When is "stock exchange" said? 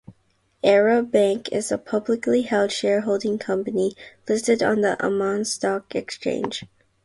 5.45-6.65